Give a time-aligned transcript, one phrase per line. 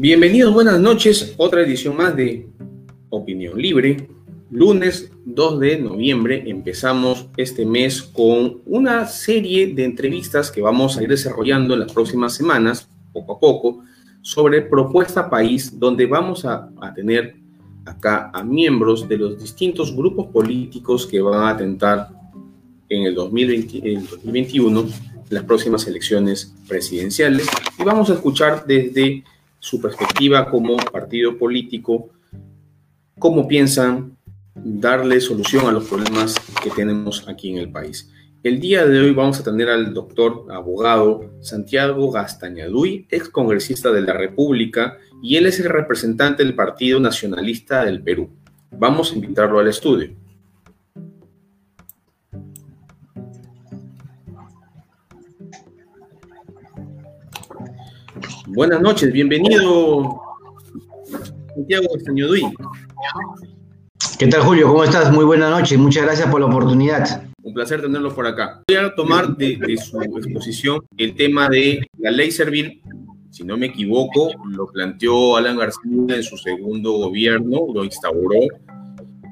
[0.00, 1.34] Bienvenidos, buenas noches.
[1.38, 2.48] Otra edición más de
[3.10, 4.08] Opinión Libre.
[4.48, 11.02] Lunes 2 de noviembre empezamos este mes con una serie de entrevistas que vamos a
[11.02, 13.82] ir desarrollando en las próximas semanas, poco a poco,
[14.22, 17.34] sobre Propuesta País, donde vamos a, tener
[17.84, 22.08] acá a miembros de los distintos grupos políticos que van a atentar
[22.88, 24.86] en el, 2020, en el 2021
[25.30, 29.24] las próximas elecciones presidenciales y vamos a escuchar desde
[29.58, 32.10] su perspectiva como partido político
[33.18, 34.16] cómo piensan
[34.54, 38.10] darle solución a los problemas que tenemos aquí en el país.
[38.44, 44.02] El día de hoy vamos a tener al doctor abogado Santiago Gastañaduy, ex congresista de
[44.02, 48.30] la República, y él es el representante del Partido Nacionalista del Perú.
[48.70, 50.10] Vamos a invitarlo al estudio.
[58.48, 60.20] Buenas noches, bienvenido
[61.54, 62.42] Santiago Gastañaduy.
[64.18, 64.68] ¿Qué tal, Julio?
[64.68, 65.12] ¿Cómo estás?
[65.12, 65.76] Muy buena noche.
[65.76, 67.22] Muchas gracias por la oportunidad.
[67.42, 68.62] Un placer tenerlo por acá.
[68.66, 72.82] Voy a tomar de, su exposición el tema de la ley servil.
[73.30, 78.40] Si no me equivoco, lo planteó Alan García en su segundo gobierno, lo instauró.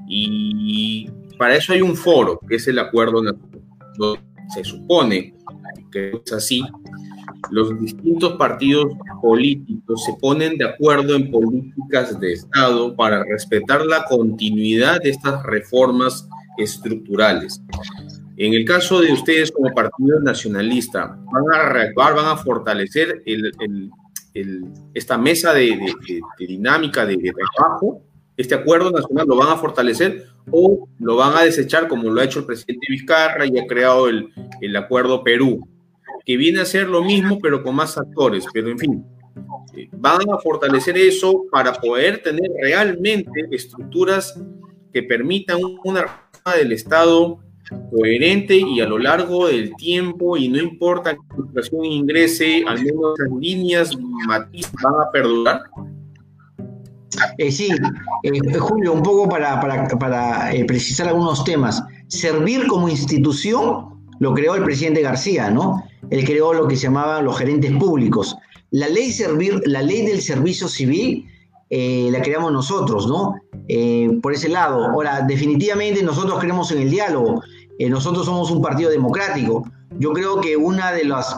[0.08, 1.08] Y
[1.39, 4.20] para eso hay un foro, que es el acuerdo donde
[4.55, 5.34] se supone
[5.91, 6.62] que es así,
[7.50, 8.86] los distintos partidos
[9.22, 15.42] políticos se ponen de acuerdo en políticas de Estado para respetar la continuidad de estas
[15.44, 17.61] reformas estructurales.
[18.36, 23.22] En el caso de ustedes como partido nacionalista, ¿van a reactuar, van a fortalecer
[24.92, 25.78] esta mesa de,
[26.39, 28.02] dinámica de, trabajo?
[28.36, 32.24] ¿Este acuerdo nacional lo van a fortalecer o lo van a desechar como lo ha
[32.24, 35.67] hecho el presidente Vizcarra y ha creado el acuerdo Perú?
[36.27, 38.44] Que viene a ser lo mismo, pero con más actores.
[38.52, 39.06] Pero en fin,
[39.77, 44.39] eh, van a fortalecer eso para poder tener realmente estructuras
[44.92, 47.39] que permitan una reforma del Estado
[47.90, 52.83] coherente y a lo largo del tiempo, y no importa que la inflación ingrese, al
[52.83, 53.96] menos las líneas
[54.27, 55.62] matiz van a perdurar.
[57.39, 57.68] Eh, sí,
[58.22, 61.83] eh, Julio, un poco para, para, para precisar algunos temas.
[62.08, 65.82] Servir como institución lo creó el presidente García, ¿no?
[66.10, 68.36] Él creó lo que se llamaban los gerentes públicos.
[68.70, 71.27] La ley, servir, la ley del servicio civil
[71.68, 73.34] eh, la creamos nosotros, ¿no?
[73.68, 74.84] Eh, por ese lado.
[74.86, 77.42] Ahora, definitivamente nosotros creemos en el diálogo.
[77.78, 79.64] Eh, nosotros somos un partido democrático.
[79.98, 81.36] Yo creo que una de las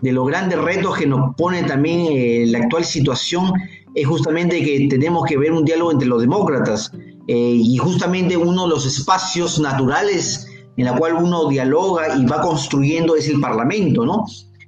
[0.00, 3.52] de los grandes retos que nos pone también la actual situación
[3.96, 6.92] es justamente que tenemos que ver un diálogo entre los demócratas
[7.26, 10.46] y justamente uno de los espacios naturales
[10.78, 14.24] en la cual uno dialoga y va construyendo es el Parlamento, ¿no?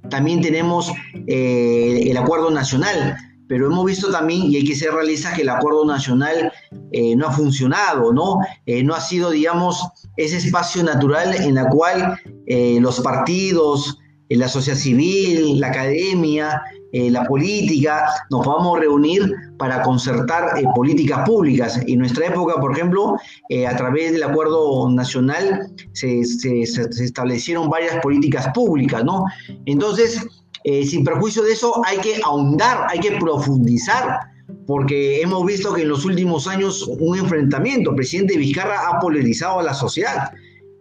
[0.09, 0.91] También tenemos
[1.27, 3.15] eh, el acuerdo nacional,
[3.47, 6.51] pero hemos visto también, y hay que ser realistas, que el acuerdo nacional
[6.91, 8.39] eh, no ha funcionado, ¿no?
[8.65, 9.81] Eh, no ha sido, digamos,
[10.17, 12.19] ese espacio natural en la cual
[12.81, 13.97] los partidos,
[14.27, 16.61] la sociedad civil, la academia,
[16.93, 21.79] eh, la política, nos vamos a reunir para concertar eh, políticas públicas.
[21.85, 23.15] En nuestra época, por ejemplo,
[23.49, 29.25] eh, a través del acuerdo nacional se, se, establecieron varias políticas públicas, ¿no?
[29.67, 30.25] Entonces,
[30.63, 34.19] sin perjuicio de eso, hay que ahondar, hay que profundizar
[34.65, 39.59] porque hemos visto que en los últimos años un enfrentamiento, el presidente Vizcarra ha polarizado
[39.59, 40.31] a la sociedad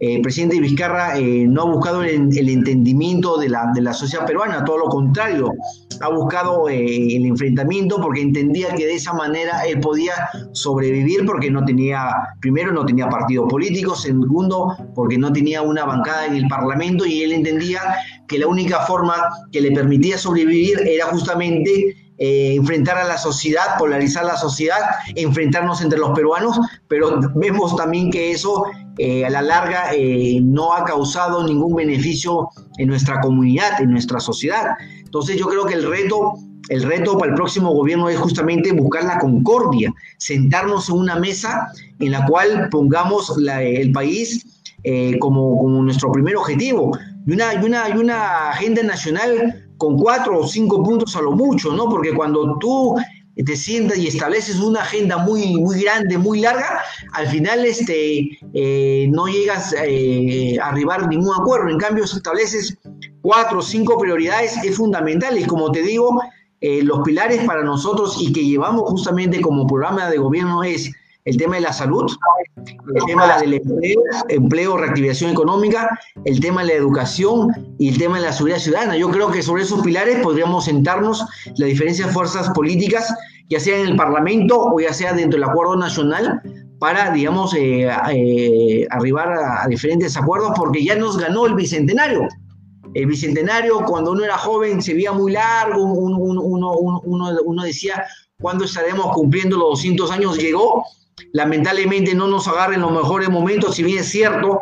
[0.01, 4.27] el eh, presidente Vizcarra eh, no ha buscado el, entendimiento de la, de la, sociedad
[4.27, 5.53] peruana, todo lo contrario,
[6.01, 10.13] ha buscado eh, el enfrentamiento porque entendía que de esa manera él podía
[10.53, 16.27] sobrevivir porque no tenía, primero no tenía partido político, segundo porque no tenía una bancada
[16.27, 17.81] en el Parlamento y él entendía
[18.27, 19.15] que la única forma
[19.53, 24.79] que le permitía sobrevivir era justamente enfrentar a la sociedad, polarizar la sociedad,
[25.17, 28.63] enfrentarnos entre los peruanos, pero vemos también que eso
[29.03, 34.21] eh, a la larga eh, no ha causado ningún beneficio en nuestra comunidad, en nuestra
[34.21, 34.77] sociedad.
[34.99, 36.35] Entonces yo creo que el reto,
[36.69, 41.69] el reto para el próximo gobierno es justamente buscar la concordia, sentarnos en una mesa
[41.99, 44.45] en la cual pongamos el país
[44.85, 46.93] eh, como, como, nuestro primer objetivo.
[47.27, 51.33] Y una, y, una, y una agenda nacional con cuatro o cinco puntos a lo
[51.33, 51.89] mucho, ¿no?
[51.89, 52.97] Porque cuando tú
[53.37, 56.81] te sientas y estableces una agenda muy, muy grande, muy larga,
[57.13, 61.69] al final este, eh, no llegas eh, a arribar ningún acuerdo.
[61.69, 62.77] En cambio, estableces
[63.23, 65.39] cuatro o cinco prioridades, es fundamental.
[65.39, 66.21] Y como te digo,
[66.61, 70.91] eh, los pilares para nosotros y que llevamos justamente como programa de gobierno es
[71.31, 72.11] el tema de la salud,
[72.67, 75.89] el tema del empleo, empleo, reactivación económica,
[76.25, 78.97] el tema de la educación y el tema de la seguridad ciudadana.
[78.97, 81.25] Yo creo que sobre esos pilares podríamos sentarnos
[81.57, 83.15] las diferentes fuerzas políticas,
[83.49, 86.43] ya sea en el Parlamento o ya sea dentro del acuerdo nacional,
[86.81, 92.27] para, digamos, eh, eh, arribar a, diferentes acuerdos, porque ya nos ganó el bicentenario.
[92.95, 98.05] El bicentenario, cuando uno era joven, se veía muy largo, uno, uno decía,
[98.41, 100.39] ¿cuándo estaremos cumpliendo los 200 años?
[100.39, 100.85] Llegó,
[101.33, 104.61] lamentablemente no nos agarra en los mejores momentos, si bien es cierto,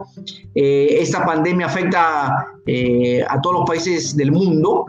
[0.55, 2.47] eh, esta pandemia afecta
[3.29, 4.85] a todos los países del mundo,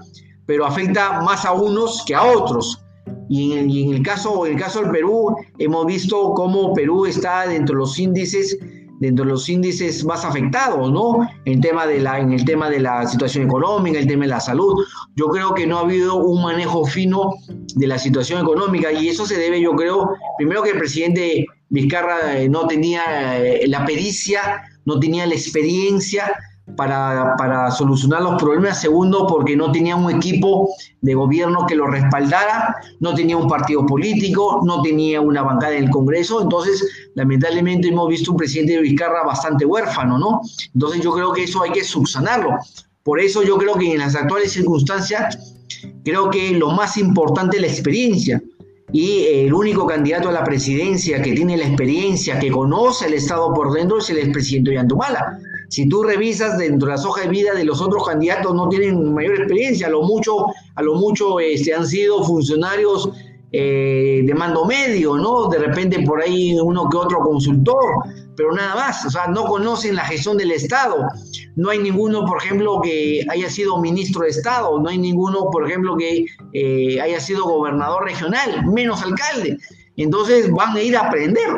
[0.45, 2.83] pero afecta más a unos que a otros.
[3.29, 7.75] Y en, el caso, en el caso del Perú, hemos visto cómo Perú está dentro
[7.75, 8.57] de los índices
[8.99, 11.27] dentro de los índices más afectados, ¿no?
[11.45, 14.39] En, tema de la, en el tema de la situación económica, el tema de la
[14.39, 14.83] salud.
[15.15, 17.33] Yo creo que no ha habido un manejo fino
[17.75, 22.37] de la situación económica y eso se debe, yo creo, primero que el presidente Vizcarra
[22.37, 26.35] eh, no tenía eh, la pericia, no tenía la experiencia
[26.75, 28.81] para, solucionar los problemas.
[28.81, 30.69] Segundo, porque no tenía un equipo
[31.01, 35.85] de gobierno que lo respaldara, no tenía un partido político, no tenía una bancada en
[35.85, 36.41] el Congreso.
[36.41, 36.85] Entonces,
[37.15, 40.41] lamentablemente hemos visto un presidente de Vizcarra bastante huérfano, ¿no?
[40.73, 42.57] Entonces yo creo que eso hay que subsanarlo.
[43.03, 45.55] Por eso yo creo que en las actuales circunstancias,
[46.03, 48.41] creo que lo más importante es la experiencia.
[48.91, 53.53] Y el único candidato a la presidencia que tiene la experiencia, que conoce el Estado
[53.53, 55.39] por dentro, es el expresidente Ollantumala.
[55.69, 59.13] Si tú revisas dentro de las hojas de vida de los otros candidatos, no tienen
[59.13, 63.09] mayor experiencia, a lo mucho, a lo mucho este, han sido funcionarios
[63.51, 65.47] eh, de mando medio, ¿no?
[65.47, 68.03] De repente por ahí uno que otro consultor,
[68.39, 71.09] pero nada más, o sea, no conocen la gestión del Estado.
[71.57, 75.67] No hay ninguno, por ejemplo, que haya sido ministro de Estado, no hay ninguno, por
[75.67, 79.57] ejemplo, que eh, haya sido gobernador regional, menos alcalde.
[79.97, 81.49] Entonces van a ir a aprender.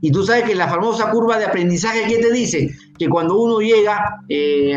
[0.00, 2.68] Y tú sabes que la famosa curva de aprendizaje, ¿qué te dice?
[2.98, 4.74] Que cuando uno llega eh,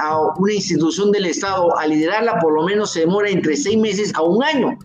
[0.00, 4.12] a una institución del Estado a liderarla, por lo menos se demora entre seis meses
[4.16, 4.76] a un año.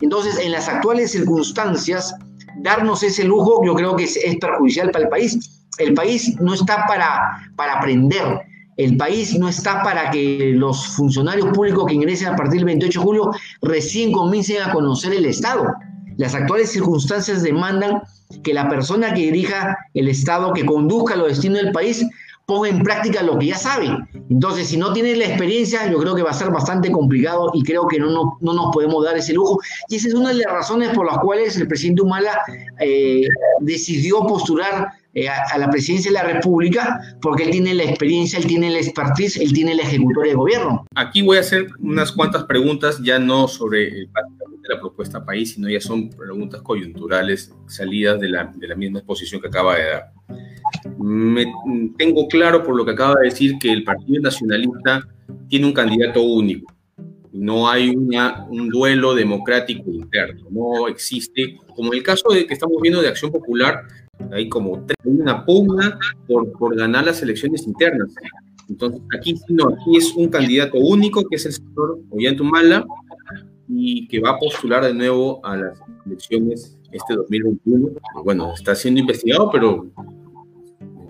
[0.00, 2.14] Entonces, en las actuales circunstancias,
[2.62, 5.66] darnos ese lujo yo creo que es, perjudicial para el país.
[5.78, 8.40] El país no está para, para aprender,
[8.76, 12.98] el país no está para que los funcionarios públicos que ingresen a partir del 28
[12.98, 13.30] de julio
[13.62, 15.66] recién comiencen a conocer el Estado.
[16.16, 18.02] Las actuales circunstancias demandan
[18.42, 22.06] que la persona que dirija el Estado, que conduzca los destinos del país,
[22.50, 23.86] ponga en práctica lo que ya sabe.
[24.28, 27.62] Entonces, si no tiene la experiencia, yo creo que va a ser bastante complicado y
[27.62, 29.60] creo que no, no, nos podemos dar ese lujo.
[29.88, 32.36] Y esa es una de las razones por las cuales el presidente Humala
[32.80, 33.22] eh,
[33.60, 38.46] decidió postular eh, a, la presidencia de la República, porque él tiene la experiencia, él
[38.46, 40.86] tiene la expertise, él tiene la ejecutoria de gobierno.
[40.96, 44.08] Aquí voy a hacer unas cuantas preguntas, ya no sobre
[44.68, 49.40] la propuesta país, sino ya son preguntas coyunturales salidas de la, de la misma exposición
[49.40, 50.12] que acaba de dar.
[50.98, 51.46] Me,
[51.98, 55.06] tengo claro por lo que acaba de decir que el Partido Nacionalista
[55.48, 56.72] tiene un candidato único.
[57.32, 63.00] No hay un duelo democrático interno, no existe, como el caso de que estamos viendo
[63.00, 63.84] de Acción Popular,
[64.32, 68.12] hay como una pugna por, por ganar las elecciones internas.
[68.68, 72.84] Entonces, aquí no, aquí es un candidato único, que es el señor Ollantumala,
[73.68, 77.90] y que va a postular de nuevo a las elecciones este 2021.
[78.24, 79.90] Bueno, está siendo investigado, pero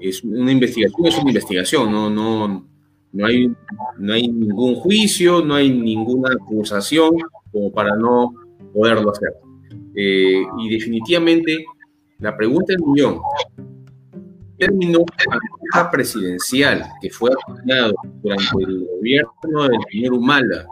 [0.01, 2.67] es una investigación, es una investigación, no, no,
[3.13, 3.53] no, hay,
[3.99, 7.11] no hay ningún juicio, no hay ninguna acusación
[7.53, 8.35] como para no
[8.73, 9.35] poderlo hacer.
[9.95, 11.65] Eh, y definitivamente
[12.19, 13.21] la pregunta es millón.
[14.59, 15.05] Término
[15.91, 20.67] presidencial que fue asignado durante el gobierno del señor Humala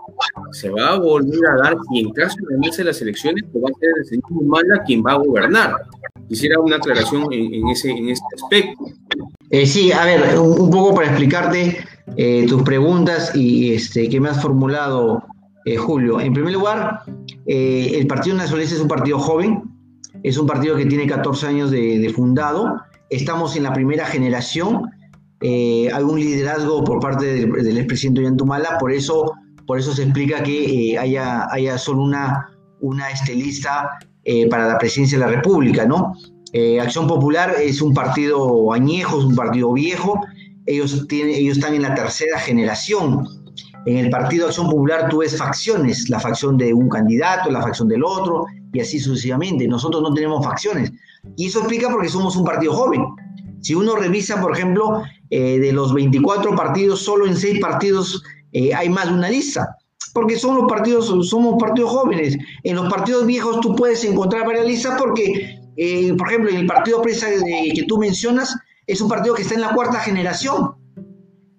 [0.53, 3.69] se va a volver a dar y en caso de ganarse las elecciones, pues va
[3.69, 5.75] a ser el señor Humala quien va a gobernar.
[6.29, 8.85] Quisiera una aclaración en, ese, en este aspecto.
[9.51, 11.79] Eh, sí, a ver, un, poco para explicarte
[12.17, 15.25] eh, tus preguntas y este, que me has formulado,
[15.65, 16.21] eh, Julio.
[16.21, 17.03] En primer lugar,
[17.47, 19.63] el Partido Nacionalista es un partido joven,
[20.23, 24.83] es un partido que tiene 14 años de, fundado, estamos en la primera generación,
[25.41, 29.33] hay un liderazgo por parte del, expresidente Ollantumala, por eso
[29.67, 32.49] por eso se explica que haya, haya solo una,
[32.81, 33.99] una estelista
[34.51, 36.15] para la presidencia de la República, ¿no?
[36.53, 40.21] Eh, Acción Popular es un partido añejo, es un partido viejo,
[40.67, 43.27] ellos, tienen, ellos están en la tercera generación.
[43.87, 47.89] En el Partido Acción Popular tú ves facciones, la facción de un candidato, la facción
[47.89, 49.67] del otro, y así sucesivamente.
[49.67, 50.93] Nosotros no tenemos facciones.
[51.37, 53.03] Y eso explica porque somos un partido joven.
[53.61, 58.89] Si uno revisa, por ejemplo, de los 24 partidos, solo en 6 partidos eh, hay
[58.89, 59.77] más de una lista,
[60.15, 62.37] porque son los partidos, somos partidos jóvenes.
[62.65, 66.67] En los partidos viejos tú puedes encontrar varias listas porque eh, por ejemplo, en el
[66.67, 70.75] partido presa que tú mencionas, es un partido que está en la cuarta generación.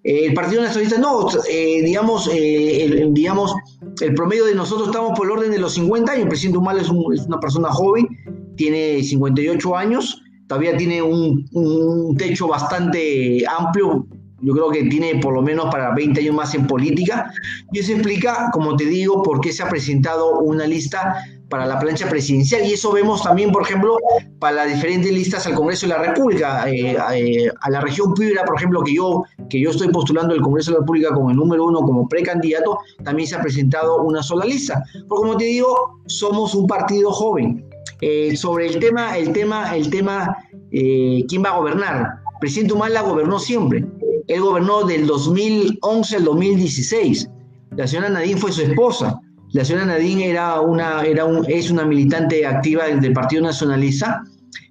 [0.04, 3.54] Eh, el Partido Nacionalista no, eh, digamos, el, digamos,
[4.02, 6.22] el promedio de nosotros estamos por el orden de los 50 años.
[6.24, 8.08] El presidente Humala es, una persona joven,
[8.56, 14.06] tiene 58 años, todavía tiene un techo bastante amplio,
[14.42, 17.32] yo creo que tiene por lo menos para 20 años más en política.
[17.72, 21.16] Y eso explica, como te digo, por qué se ha presentado una lista
[21.48, 22.64] para la plancha presidencial.
[22.64, 23.98] Y eso vemos también, por ejemplo,
[24.38, 26.70] para las diferentes listas al Congreso de la República.
[26.70, 30.40] Eh, eh, a la región Piura, por ejemplo, que yo, que yo estoy postulando el
[30.40, 34.22] Congreso de la República como el número uno, como precandidato, también se ha presentado una
[34.22, 34.82] sola lista.
[35.08, 37.66] Porque como te digo, somos un partido joven.
[38.00, 40.36] Eh, sobre el tema, el tema, el tema,
[40.70, 42.20] ¿quién va a gobernar?
[42.40, 43.84] presidente Humala gobernó siempre.
[44.30, 47.28] Él gobernó del 2011 al 2016.
[47.76, 49.20] La señora Nadine fue su esposa.
[49.52, 54.22] La señora Nadine era una, era un, es una militante activa del, Partido Nacionalista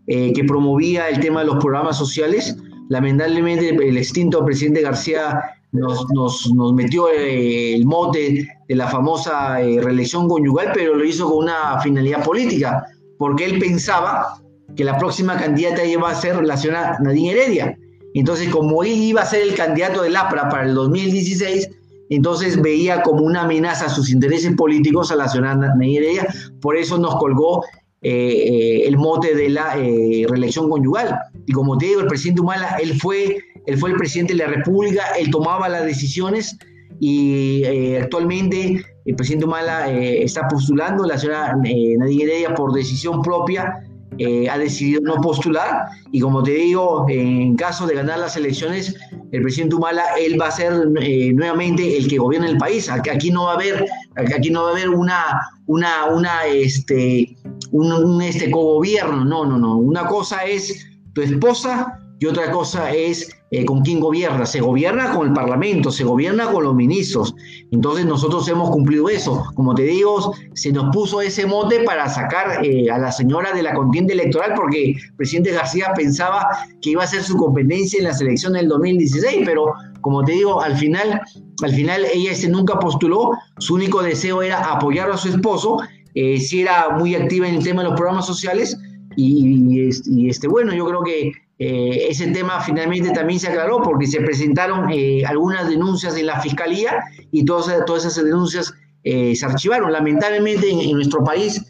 [0.07, 2.55] eh, que promovía el tema de los programas sociales.
[2.87, 5.41] Lamentablemente el extinto presidente García
[5.73, 11.03] nos, nos, nos metió eh, el mote de la famosa eh, reelección conyugal, pero lo
[11.03, 12.85] hizo con una finalidad política,
[13.17, 14.41] porque él pensaba
[14.77, 17.77] que la próxima candidata iba a ser la señora Nadine Heredia.
[18.13, 21.69] Entonces, como él iba a ser el candidato del APRA para el 2016,
[22.09, 26.27] entonces veía como una amenaza a sus intereses políticos a la señora Heredia,
[26.59, 27.63] por eso nos colgó
[28.01, 31.15] eh, eh, el mote de la eh, reelección conyugal.
[31.45, 33.37] Y como te digo, el presidente Humala, él fue,
[33.67, 36.57] él fue el presidente de la República, él tomaba las decisiones
[37.01, 37.63] y
[37.95, 43.85] actualmente el presidente Humala está postulando, la señora Heredia por decisión propia
[44.19, 48.95] eh, ha decidido no postular y como te digo, en caso de ganar las elecciones,
[49.31, 52.89] el presidente Humala, él va a ser eh, nuevamente el que gobierna el país.
[52.89, 53.85] Aquí no va a haber,
[54.15, 57.35] aquí no va a haber una, una, una, este,
[57.71, 59.77] un, un este no, no, no.
[59.77, 64.45] Una cosa es tu esposa y otra cosa es eh, con quién gobierna.
[64.45, 67.33] Se gobierna con el Parlamento, se gobierna con los ministros.
[67.71, 69.45] Entonces nosotros hemos cumplido eso.
[69.55, 73.63] Como te digo, se nos puso ese mote para sacar eh, a la señora de
[73.63, 76.45] la contienda electoral porque el presidente García pensaba
[76.81, 80.61] que iba a ser su competencia en la selección del 2016, pero como te digo,
[80.61, 81.21] al final,
[81.63, 85.77] al final ella ese nunca postuló, su único deseo era apoyar a su esposo,
[86.15, 88.77] eh, si era muy activa en el tema de los programas sociales,
[89.15, 94.07] y, y, este, bueno, yo creo que eh, ese tema finalmente también se aclaró porque
[94.07, 97.67] se presentaron eh, algunas denuncias en la fiscalía y todas,
[98.05, 98.73] esas denuncias
[99.03, 99.91] eh, se archivaron.
[99.91, 101.65] Lamentablemente en, nuestro país,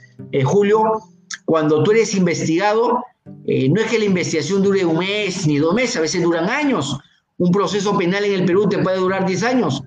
[0.46, 0.84] Julio,
[1.46, 5.98] cuando tú eres investigado, no es que la investigación dure un mes ni dos meses,
[5.98, 7.00] a veces duran años.
[7.38, 9.84] Un proceso penal en el Perú te puede durar 10 años.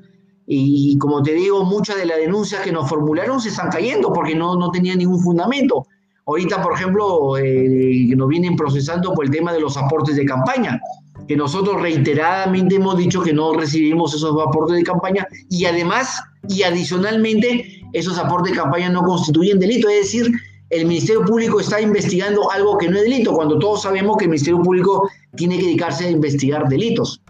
[0.47, 4.35] Y, como te digo, muchas de las denuncias que nos formularon se están cayendo porque
[4.35, 5.87] no, no tenían ningún fundamento.
[6.27, 10.81] Ahorita, por ejemplo, eh, nos vienen procesando por el tema de los aportes de campaña,
[11.27, 16.63] que nosotros reiteradamente hemos dicho que no recibimos esos aportes de campaña y además y
[16.63, 20.33] adicionalmente esos aportes de campaña no constituyen delito, es decir,
[20.71, 24.31] el Ministerio Público está investigando algo que no es delito, cuando todos sabemos que el
[24.31, 27.21] Ministerio Público tiene que dedicarse a investigar delitos.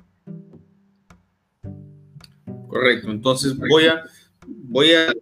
[2.68, 4.02] Correcto, entonces voy a,
[4.46, 5.12] voy a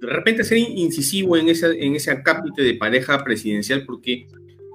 [0.00, 4.26] de repente ser incisivo en ese, en ese acápite de pareja presidencial, porque,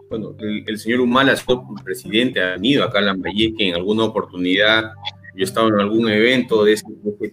[0.09, 4.91] bueno, el, señor Humala, su presidente, ha venido acá a Lambayeque en alguna oportunidad,
[5.35, 6.85] yo he estado en algún evento de ese,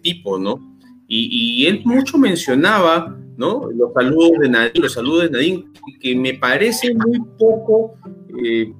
[0.02, 0.76] tipo, ¿no?
[1.08, 3.70] Y, él mucho mencionaba, ¿no?
[3.74, 5.64] Los saludos de Nadine, los saludos de Nadine,
[6.00, 7.94] que me parece muy poco...
[8.44, 8.72] Eh,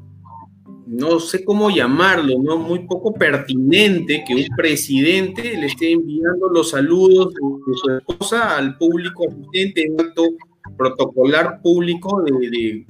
[0.89, 2.57] no sé cómo llamarlo, ¿no?
[2.57, 8.77] Muy poco pertinente que un presidente le esté enviando los saludos de su esposa al
[8.79, 10.31] público asistente en acto
[10.79, 12.87] protocolar público de,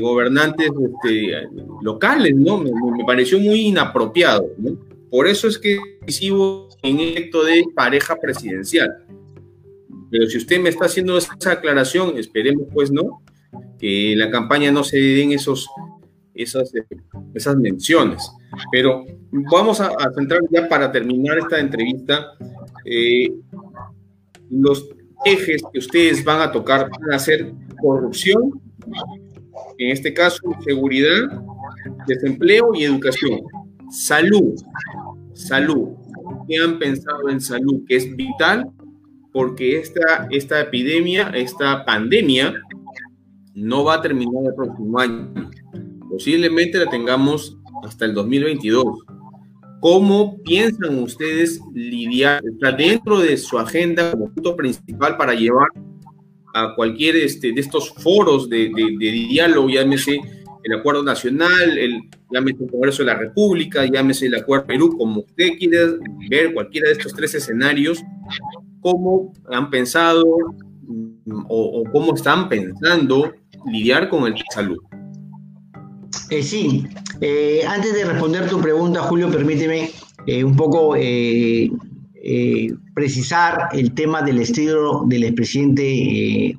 [0.00, 1.48] gobernantes este,
[1.82, 2.58] locales, ¿no?
[2.58, 2.70] Me,
[3.06, 4.78] pareció muy inapropiado, ¿no?
[5.10, 8.90] Por eso es que recibo en acto de pareja presidencial.
[10.10, 13.22] Pero si usted me está haciendo esa aclaración, esperemos pues, ¿no?
[13.78, 15.68] Que la campaña no se den esos
[16.36, 16.72] esas,
[17.34, 18.30] esas menciones.
[18.70, 19.04] Pero
[19.50, 22.32] vamos a, centrar ya para terminar esta entrevista.
[22.84, 23.32] Eh,
[24.50, 24.88] los
[25.24, 28.60] ejes que ustedes van a tocar van a ser corrupción,
[29.78, 31.42] en este caso seguridad,
[32.06, 33.40] desempleo y educación.
[33.90, 34.54] Salud,
[35.34, 35.88] salud.
[36.48, 37.82] ¿Qué han pensado en salud?
[37.88, 38.70] Que es vital
[39.32, 42.54] porque esta, esta epidemia, esta pandemia,
[43.54, 45.50] no va a terminar el próximo año
[46.16, 48.86] Posiblemente la tengamos hasta el 2022.
[49.80, 55.68] ¿Cómo piensan ustedes lidiar, está dentro de su agenda como punto principal para llevar
[56.54, 60.18] a cualquier este, de estos foros de, de, diálogo, llámese
[60.64, 62.00] el acuerdo nacional, el,
[62.32, 65.98] llámese el Congreso de la República, llámese el acuerdo Perú, como usted quiere
[66.30, 68.02] ver cualquiera de estos tres escenarios,
[68.80, 70.24] cómo han pensado
[70.80, 73.34] mm, o, cómo están pensando
[73.70, 74.78] lidiar con el salud.
[76.30, 76.86] Eh, sí,
[77.20, 79.90] eh, antes de responder tu pregunta, Julio, permíteme
[80.26, 80.96] eh, un poco
[82.94, 86.58] precisar el tema del estilo del expresidente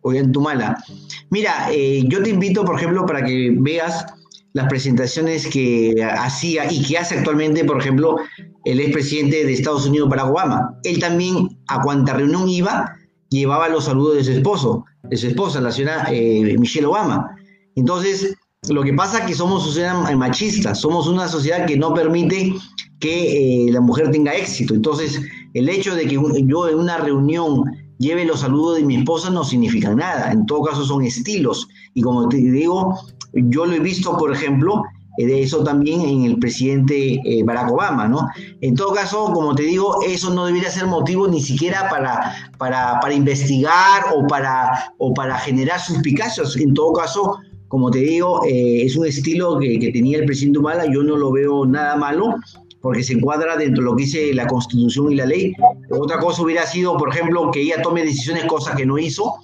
[0.00, 0.82] Ollantumala.
[1.30, 1.68] Mira,
[2.04, 4.06] yo te invito, por ejemplo, para que veas
[4.54, 8.16] las presentaciones que hacía y que hace actualmente, por ejemplo,
[8.64, 10.78] el expresidente de Estados Unidos, Barack Obama.
[10.84, 12.96] Él también, a cuanta reunión iba,
[13.28, 17.36] llevaba los saludos de su esposo, de su esposa, la señora eh, Michelle Obama.
[17.76, 18.37] Entonces,
[18.68, 22.54] lo que pasa es que somos sociedad machista, somos una sociedad que no permite
[23.00, 24.74] que eh, la mujer tenga éxito.
[24.74, 25.20] Entonces,
[25.54, 26.14] el hecho de que
[26.46, 27.64] yo en una reunión
[27.98, 30.32] lleve los saludos de mi esposa no significa nada.
[30.32, 31.68] En todo caso, son estilos.
[31.94, 32.98] Y como te digo,
[33.32, 34.82] yo lo he visto, por ejemplo,
[35.18, 38.28] eh, de eso también en el presidente eh, Barack Obama, ¿no?
[38.60, 43.12] En todo caso, como te digo, eso no debería ser motivo ni siquiera para, para,
[43.12, 46.56] investigar o para, o para generar suspicacias.
[46.56, 47.36] En todo caso,
[47.68, 51.16] como te digo, eh, es un estilo que, que, tenía el presidente Obama, yo no
[51.16, 52.34] lo veo nada malo,
[52.80, 55.52] porque se encuadra dentro de lo que dice la Constitución y la ley.
[55.90, 59.34] Otra cosa hubiera sido, por ejemplo, que ella tome decisiones, cosas que no hizo,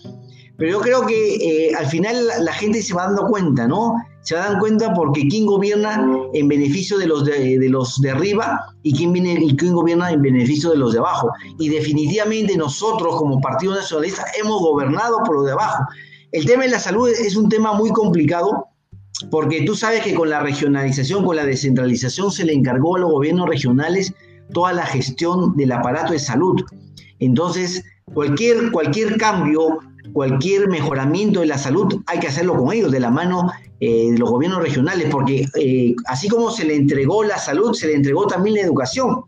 [0.56, 3.94] pero yo creo que eh, al final la, gente se va dando cuenta, ¿no?
[4.22, 8.94] Se dan cuenta porque quién gobierna en beneficio de los de, los de arriba y
[8.94, 11.28] quién, viene, y quién gobierna en beneficio de los de abajo.
[11.58, 15.84] Y definitivamente nosotros como Partido Nacionalista hemos gobernado por los de abajo.
[16.34, 18.66] El tema de la salud es un tema muy complicado
[19.30, 23.12] porque tú sabes que con la regionalización, con la descentralización se le encargó a los
[23.12, 24.12] gobiernos regionales
[24.52, 26.60] toda la gestión del aparato de salud.
[27.20, 29.78] Entonces, cualquier, cualquier cambio
[30.12, 33.50] cualquier mejoramiento de la salud hay que hacerlo con ellos, de la mano
[33.80, 37.86] eh, de los gobiernos regionales, porque eh, así como se le entregó la salud, se
[37.86, 39.22] le entregó también la educación.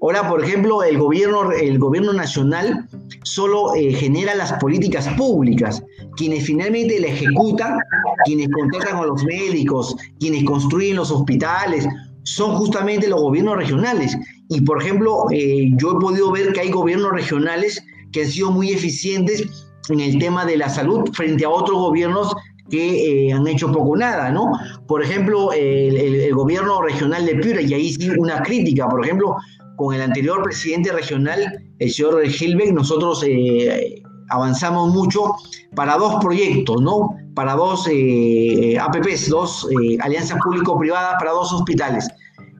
[0.00, 2.88] Ahora, por ejemplo, el gobierno, el gobierno nacional
[3.22, 5.82] solo eh, genera las políticas públicas.
[6.16, 7.78] Quienes finalmente la ejecutan,
[8.24, 11.86] quienes contratan a los médicos, quienes construyen los hospitales,
[12.24, 14.16] son justamente los gobiernos regionales.
[14.48, 18.70] Y, por ejemplo, yo he podido ver que hay gobiernos regionales que han sido muy
[18.70, 19.46] eficientes
[19.88, 22.34] en el tema de la salud frente a otros gobiernos
[22.70, 24.52] que eh, han hecho poco nada, ¿no?
[24.88, 29.36] Por ejemplo, el, gobierno regional de Piura, y ahí sí una crítica, por ejemplo,
[29.76, 35.34] con el anterior presidente regional, el señor Gilbeck, nosotros eh, avanzamos mucho
[35.74, 37.10] para dos proyectos, ¿no?
[37.34, 39.68] Para dos eh, APPs, dos
[40.00, 42.08] alianzas público-privadas para dos hospitales.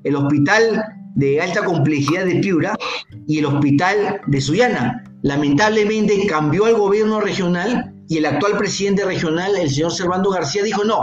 [0.05, 2.77] El hospital de alta complejidad de Piura
[3.27, 9.57] y el hospital de Sullana Lamentablemente cambió el gobierno regional y el actual presidente regional,
[9.57, 11.01] el señor Servando García, dijo no,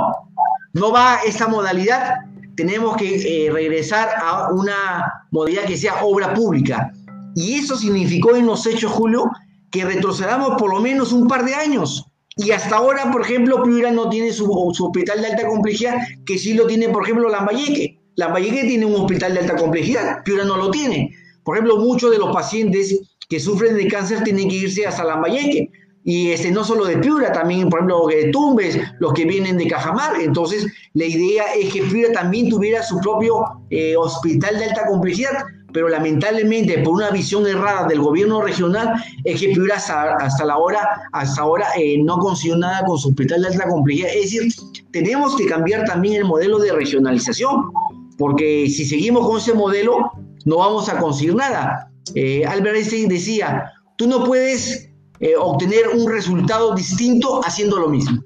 [0.71, 2.19] no va esta modalidad,
[2.55, 6.91] tenemos que eh, regresar a una modalidad que sea obra pública.
[7.35, 9.29] Y eso significó en los hechos, Julio,
[9.71, 12.05] que retrocedamos por lo menos un par de años.
[12.35, 16.53] Y hasta ahora, por ejemplo, Piura no tiene su, hospital de alta complejidad, que sí
[16.53, 17.99] lo tiene, por ejemplo, Lambayeque.
[18.15, 21.15] Lambayeque tiene un hospital de alta complejidad, Piura no lo tiene.
[21.43, 25.69] Por ejemplo, muchos de los pacientes que sufren de cáncer tienen que irse hasta Lambayeque.
[26.03, 29.67] Y este, no solo de Piura, también, por ejemplo, de Tumbes, los que vienen de
[29.67, 30.19] Cajamar.
[30.21, 35.45] Entonces, la idea es que Piura también tuviera su propio eh, hospital de alta complejidad,
[35.71, 40.87] pero lamentablemente, por una visión errada del gobierno regional, es que Piura hasta, la hora,
[41.13, 44.09] hasta ahora eh, no consiguió nada con su hospital de alta complejidad.
[44.09, 44.53] Es decir,
[44.91, 47.71] tenemos que cambiar también el modelo de regionalización,
[48.17, 50.11] porque si seguimos con ese modelo,
[50.45, 54.89] no vamos a conseguir nada eh, Albert Einstein decía, tú no puedes
[55.23, 58.21] eh, obtener un resultado distinto haciendo lo mismo.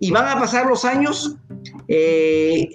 [0.00, 1.36] Y van a pasar los años
[1.88, 2.70] eh,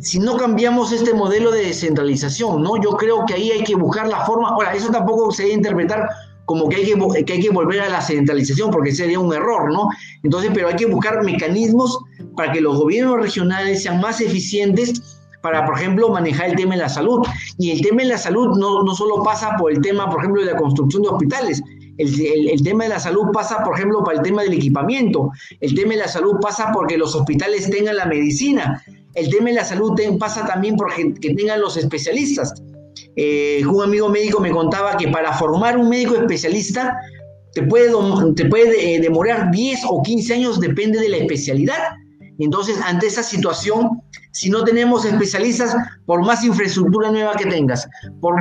[0.00, 2.80] si no cambiamos este modelo de descentralización, ¿no?
[2.82, 6.08] Yo creo que ahí hay que buscar la forma, ahora, eso tampoco se debe interpretar
[6.46, 9.70] como que hay que, que hay que volver a la centralización, porque sería un error,
[9.70, 9.90] ¿no?
[10.22, 11.98] Entonces, pero hay que buscar mecanismos
[12.34, 16.80] para que los gobiernos regionales sean más eficientes para, por ejemplo, manejar el tema de
[16.80, 17.20] la salud.
[17.58, 20.40] Y el tema de la salud no, no solo pasa por el tema, por ejemplo,
[20.40, 21.62] de la construcción de hospitales.
[22.02, 25.30] El, tema de la salud pasa, por ejemplo, para el tema del equipamiento.
[25.60, 28.82] El tema de la salud pasa porque los hospitales tengan la medicina.
[29.14, 32.54] El tema de la salud pasa también porque que tengan los especialistas.
[33.16, 36.96] Eh, un amigo médico me contaba que para formar un médico especialista
[37.52, 37.92] te puede,
[38.34, 41.78] te puede eh, demorar 10 o 15 años, depende de la especialidad.
[42.38, 47.88] Entonces, ante esa situación, si no tenemos especialistas, por más infraestructura nueva que tengas,
[48.20, 48.34] por,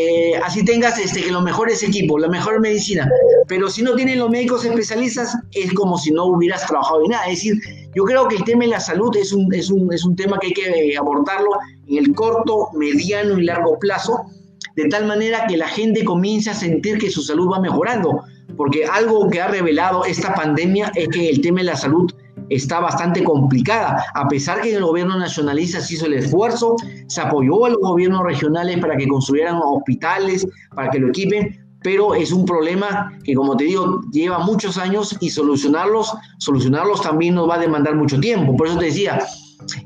[0.00, 3.08] eh, así tengas este, que los mejores equipos, la mejor medicina,
[3.46, 7.24] pero si no tienen los médicos especialistas, es como si no hubieras trabajado en nada.
[7.26, 7.60] Es decir,
[7.94, 10.38] yo creo que el tema de la salud es un, es un, es un tema
[10.38, 11.50] que hay que abordarlo
[11.86, 14.26] en el corto, mediano y largo plazo,
[14.74, 18.24] de tal manera que la gente comience a sentir que su salud va mejorando,
[18.56, 22.12] porque algo que ha revelado esta pandemia es que el tema de la salud
[22.50, 26.76] está bastante complicada, a pesar que el gobierno nacionalista se hizo el esfuerzo,
[27.08, 32.14] se apoyó a los gobiernos regionales para que construyeran hospitales, para que lo equipen, pero
[32.14, 37.48] es un problema que, como te digo, lleva muchos años y solucionarlos, solucionarlos también nos
[37.48, 38.56] va a demandar mucho tiempo.
[38.56, 39.20] Por eso te decía,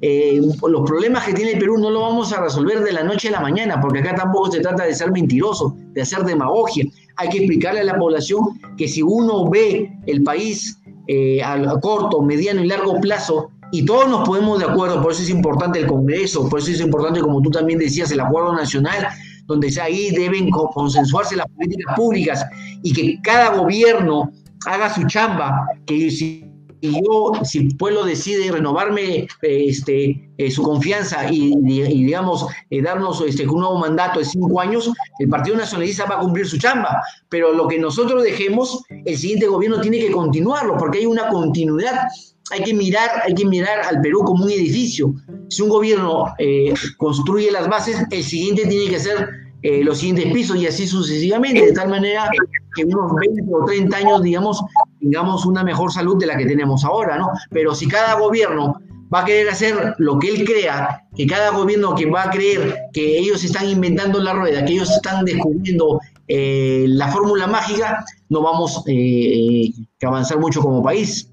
[0.01, 3.29] eh, los problemas que tiene el Perú no los vamos a resolver de la noche
[3.29, 6.87] a la mañana, porque acá tampoco se trata de ser mentiroso, de hacer demagogia.
[7.17, 8.41] Hay que explicarle a la población
[8.77, 10.80] que si uno ve el país
[11.13, 15.23] eh, a, corto, mediano y largo plazo, y todos nos podemos de acuerdo, por eso
[15.23, 19.09] es importante el Congreso, por eso es importante, como tú también decías, el acuerdo nacional,
[19.47, 22.47] donde ahí deben consensuarse las políticas públicas
[22.85, 24.31] y que cada gobierno
[24.67, 26.50] haga su chamba, que si
[26.83, 33.47] yo, si el pueblo decide renovarme este, eh, su confianza y, digamos, eh, darnos este,
[33.47, 37.03] un nuevo mandato de cinco años, el Partido Nacionalista va a cumplir su chamba.
[37.29, 42.09] Pero lo que nosotros dejemos, el siguiente gobierno tiene que continuarlo, porque hay una continuidad.
[42.53, 45.15] Hay que mirar, hay que mirar al Perú como un edificio.
[45.49, 49.29] Si un gobierno eh, construye las bases, el siguiente tiene que ser
[49.63, 52.31] los siguientes pisos y así sucesivamente, de tal manera
[52.75, 54.65] que unos 20 o 30 años, digamos,
[55.01, 57.31] tengamos una mejor salud de la que tenemos ahora, ¿no?
[57.51, 58.81] Pero si cada gobierno
[59.13, 62.77] va a querer hacer lo que él crea, que cada gobierno que va a creer
[62.93, 68.43] que ellos están inventando la rueda, que ellos están descubriendo eh, la fórmula mágica, no
[68.43, 71.29] vamos eh, a avanzar mucho como país.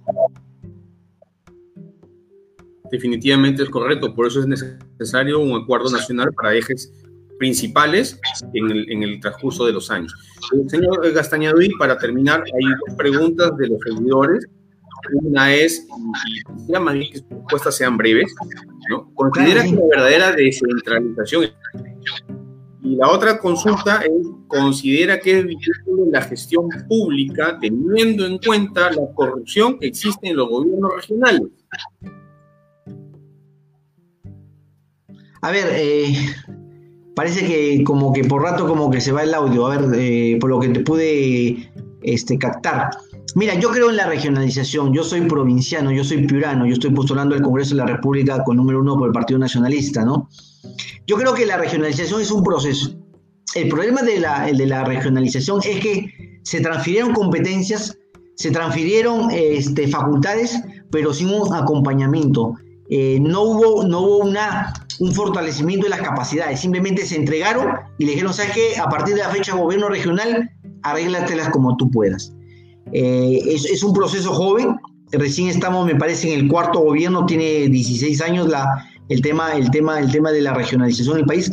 [2.90, 6.92] Definitivamente es correcto, por eso es necesario un acuerdo nacional para ejes
[7.38, 8.20] principales
[8.54, 10.14] en el, el transcurso de los años.
[10.68, 14.46] Señor Gastañaduy, para terminar, hay dos preguntas de los seguidores.
[15.14, 15.88] Una es,
[16.26, 18.34] y quisiera más que sus respuestas sean breves.
[19.14, 21.52] ¿Considera que la verdadera descentralización
[22.84, 28.92] y la otra consulta es, ¿considera que es viable la gestión pública teniendo en cuenta
[28.92, 31.50] la corrupción que existe en los gobiernos regionales?
[35.42, 36.16] A ver, eh,
[37.18, 40.38] parece que como que por rato como que se va el audio, a ver, eh,
[40.40, 41.68] por lo que te pude
[42.04, 42.92] este, captar.
[43.34, 47.34] Mira, yo creo en la regionalización, yo soy provinciano, yo soy piurano, yo estoy postulando
[47.34, 50.30] al Congreso de la República con número uno por el Partido Nacionalista, ¿no?
[51.08, 52.92] Yo creo que la regionalización es un proceso.
[53.56, 57.98] El problema de la, de la regionalización es que se transfirieron competencias,
[58.36, 62.54] se transfirieron este, facultades, pero sin un acompañamiento.
[62.92, 68.06] Eh, no hubo, no hubo una, un fortalecimiento de las capacidades, simplemente se entregaron y
[68.06, 68.80] le dijeron, ¿sabes qué?
[68.80, 70.50] A partir de la fecha gobierno regional,
[70.84, 72.34] arréglatelas como tú puedas.
[72.94, 74.76] Eh, es, un proceso joven,
[75.12, 79.70] recién estamos, me parece, en el cuarto gobierno, tiene 16 años la, el, tema, el,
[79.72, 81.52] tema, el tema de la regionalización del país.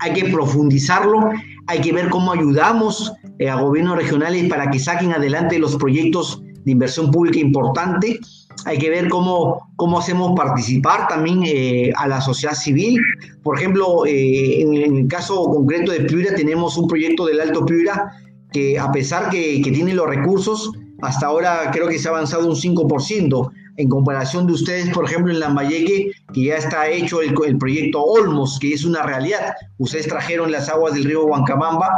[0.00, 1.30] Hay que profundizarlo,
[1.66, 6.42] hay que ver cómo ayudamos eh, a gobiernos regionales para que saquen adelante los proyectos
[6.64, 8.18] de inversión pública importante
[8.64, 13.00] hay que ver cómo, cómo hacemos participar también eh, a la sociedad civil.
[13.42, 18.12] Por ejemplo, eh, en, el caso concreto de Piura tenemos un proyecto del Alto Piura
[18.52, 20.70] que a pesar que, que tiene los recursos,
[21.02, 25.32] hasta ahora creo que se ha avanzado un 5% en comparación de ustedes, por ejemplo,
[25.32, 29.54] en Lambayeque, que ya está hecho el, proyecto Olmos, que es una realidad.
[29.78, 31.90] Ustedes trajeron las aguas del río Huancabamba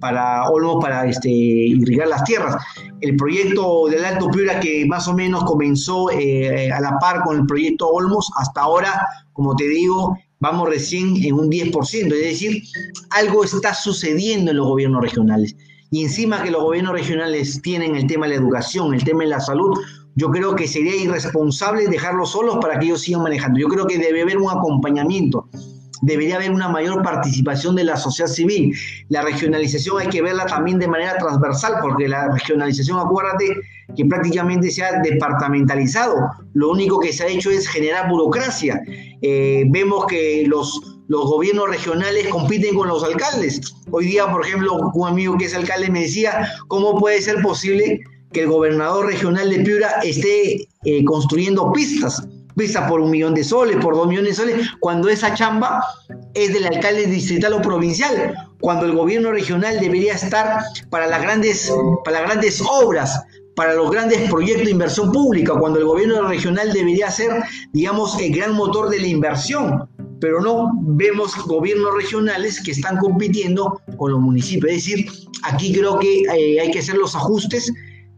[0.00, 2.56] para Olmos para este, irrigar las tierras.
[3.00, 7.40] El proyecto del Alto Piura, que más o menos comenzó eh, a la par con
[7.40, 11.84] el proyecto Olmos, hasta ahora, como te digo, vamos recién en un 10%.
[11.94, 12.62] Es decir,
[13.10, 15.56] algo está sucediendo en los gobiernos regionales.
[15.90, 19.30] Y encima que los gobiernos regionales tienen el tema de la educación, el tema de
[19.30, 19.78] la salud,
[20.16, 23.58] yo creo que sería irresponsable dejarlos solos para que ellos sigan manejando.
[23.58, 25.48] Yo creo que debe haber un acompañamiento,
[26.02, 28.76] debería haber una mayor participación de la sociedad civil.
[29.08, 33.56] La regionalización hay que verla también de manera transversal, porque la regionalización, acuérdate,
[33.96, 36.16] que prácticamente se ha departamentalizado.
[36.52, 38.80] Lo único que se ha hecho es generar burocracia.
[39.20, 43.60] Eh, vemos que los, los gobiernos regionales compiten con los alcaldes.
[43.90, 48.00] Hoy día, por ejemplo, un amigo que es alcalde me decía, ¿cómo puede ser posible
[48.34, 53.44] que el gobernador regional de Piura esté eh, construyendo pistas, pistas por un millón de
[53.44, 55.82] soles, por dos millones de soles, cuando esa chamba
[56.34, 60.58] es del alcalde distrital o provincial, cuando el gobierno regional debería estar
[60.90, 61.72] para las grandes,
[62.04, 63.22] para las grandes obras,
[63.56, 67.30] para los grandes proyectos de inversión pública, cuando el gobierno regional debería ser,
[67.72, 69.88] digamos, el gran motor de la inversión,
[70.20, 74.72] pero no vemos gobiernos regionales que están compitiendo con los municipios.
[74.72, 75.06] Es decir,
[75.44, 77.72] aquí creo que eh, hay que hacer los ajustes.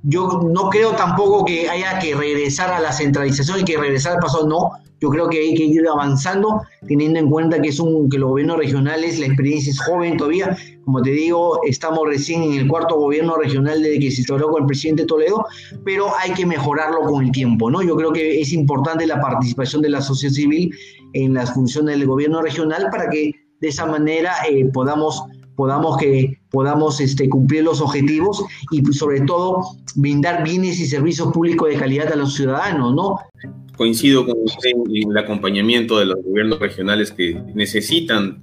[0.09, 4.21] Yo no creo tampoco que haya que regresar a la centralización y que regresar al
[4.21, 4.71] pasado, no.
[5.01, 8.31] Yo creo que hay que ir avanzando, teniendo en cuenta que, es un, que los
[8.31, 10.57] gobiernos regionales, la experiencia es joven todavía.
[10.85, 14.63] Como te digo, estamos recién en el cuarto gobierno regional desde que se instaló con
[14.63, 15.45] el presidente Toledo,
[15.85, 17.69] pero hay que mejorarlo con el tiempo.
[17.69, 17.83] ¿no?
[17.83, 20.73] Yo creo que es importante la participación de la sociedad civil
[21.15, 25.25] en las funciones del gobierno regional para que de esa manera eh, podamos
[25.57, 29.63] podamos que podamos este, cumplir los objetivos y sobre todo
[29.95, 33.19] brindar bienes y servicios públicos de calidad a los ciudadanos, ¿no?
[33.77, 38.43] coincido con usted en el acompañamiento de los gobiernos regionales que necesitan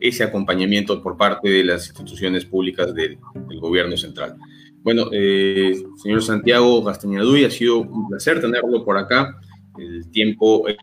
[0.00, 3.18] ese acompañamiento por parte de las instituciones públicas del,
[3.60, 4.36] gobierno central.
[4.82, 9.36] Bueno, eh, señor Santiago Gastañaduy, ha sido un placer tenerlo por acá.
[9.76, 10.76] El tiempo es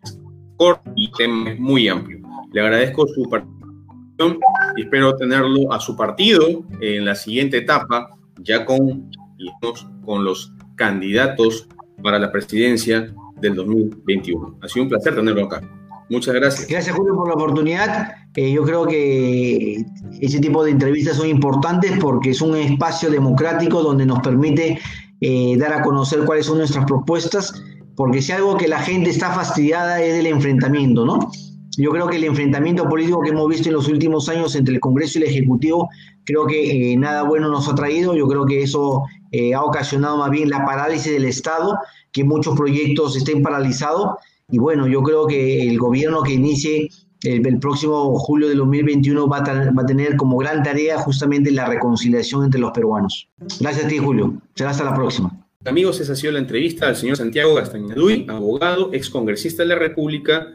[0.58, 2.20] corto y el tema es muy amplio.
[2.52, 3.55] Le agradezco su participación
[4.78, 8.10] y espero tenerlo a su partido en la siguiente etapa,
[8.42, 9.10] ya con,
[10.08, 11.68] los candidatos
[12.02, 14.60] para la presidencia del 2021.
[14.62, 15.62] Ha sido un placer tenerlo acá.
[16.10, 16.68] Muchas gracias.
[16.68, 18.14] Gracias, Julio, por la oportunidad.
[18.36, 19.84] Eh, yo creo que
[20.22, 24.80] ese tipo de entrevistas son importantes porque es un espacio democrático donde nos permite
[25.22, 27.64] eh, dar a conocer cuáles son nuestras propuestas,
[27.96, 31.32] porque si algo que la gente está fastidiada es del enfrentamiento, ¿no?
[31.78, 34.80] Yo creo que el enfrentamiento político que hemos visto en los últimos años entre el
[34.80, 35.90] Congreso y el Ejecutivo,
[36.24, 38.16] creo que eh, nada bueno nos ha traído.
[38.16, 39.04] Yo creo que eso
[39.54, 41.78] ha ocasionado más bien la parálisis del Estado
[42.14, 44.12] que muchos proyectos estén paralizados.
[44.50, 46.90] Y bueno, yo creo que el gobierno que inicie
[47.24, 51.66] el, próximo julio de 2021 va a, va a, tener como gran tarea justamente la
[51.66, 53.28] reconciliación entre los peruanos.
[53.60, 54.42] Gracias a ti, Julio.
[54.54, 55.46] Será hasta la próxima.
[55.66, 60.48] Amigos, esa ha sido la entrevista al señor Santiago Gastañaduy, abogado, excongresista de la República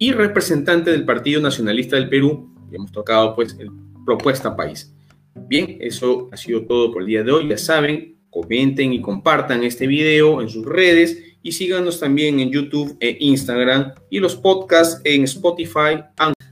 [0.00, 2.52] y representante del Partido Nacionalista del Perú.
[2.72, 3.70] Y hemos tocado, pues, el
[4.04, 4.92] Propuesta País.
[5.34, 7.48] Bien, eso ha sido todo por el día de hoy.
[7.48, 12.96] Ya saben, comenten y compartan este video en sus redes y síganos también en YouTube
[12.98, 16.02] e Instagram y los podcasts en Spotify.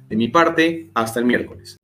[0.08, 1.78] De mi parte, hasta el miércoles.